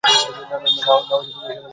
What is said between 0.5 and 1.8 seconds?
Mission হবে কোনো।